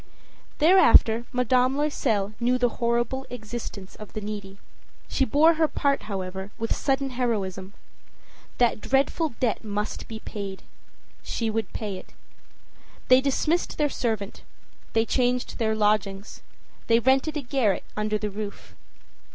Thereafter 0.57 1.25
Madame 1.31 1.77
Loisel 1.77 2.33
knew 2.39 2.57
the 2.57 2.79
horrible 2.81 3.27
existence 3.29 3.95
of 3.97 4.13
the 4.13 4.19
needy. 4.19 4.57
She 5.07 5.25
bore 5.25 5.53
her 5.53 5.67
part, 5.67 6.01
however, 6.09 6.49
with 6.57 6.75
sudden 6.75 7.11
heroism. 7.11 7.75
That 8.57 8.81
dreadful 8.81 9.35
debt 9.39 9.63
must 9.63 10.07
be 10.07 10.17
paid. 10.17 10.63
She 11.21 11.51
would 11.51 11.71
pay 11.71 11.97
it. 11.97 12.13
They 13.09 13.21
dismissed 13.21 13.77
their 13.77 13.89
servant; 13.89 14.41
they 14.93 15.05
changed 15.05 15.59
their 15.59 15.75
lodgings; 15.75 16.41
they 16.87 16.97
rented 16.97 17.37
a 17.37 17.43
garret 17.43 17.83
under 17.95 18.17
the 18.17 18.31
roof. 18.31 18.73